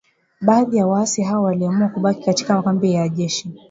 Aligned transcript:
Baadhi 0.41 0.77
ya 0.77 0.87
waasi 0.87 1.23
hao 1.23 1.43
waliamua 1.43 1.89
kubaki 1.89 2.23
katika 2.25 2.61
kambi 2.61 2.91
ya 2.93 3.09
jeshi 3.09 3.49